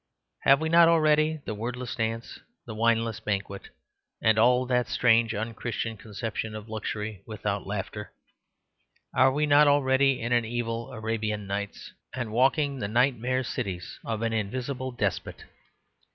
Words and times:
Have 0.45 0.59
we 0.59 0.67
not 0.67 0.87
already 0.87 1.41
the 1.45 1.53
wordless 1.53 1.93
dance, 1.93 2.39
the 2.65 2.73
wineless 2.73 3.19
banquet, 3.19 3.69
and 4.19 4.39
all 4.39 4.65
that 4.65 4.87
strange 4.87 5.35
unchristian 5.35 5.95
conception 5.95 6.55
of 6.55 6.67
luxury 6.67 7.21
without 7.27 7.67
laughter? 7.67 8.11
Are 9.13 9.31
we 9.31 9.45
not 9.45 9.67
already 9.67 10.19
in 10.19 10.31
an 10.31 10.43
evil 10.43 10.91
Arabian 10.91 11.45
Nights, 11.45 11.91
and 12.15 12.31
walking 12.31 12.79
the 12.79 12.87
nightmare 12.87 13.43
cities 13.43 13.99
of 14.03 14.23
an 14.23 14.33
invisible 14.33 14.91
despot? 14.91 15.43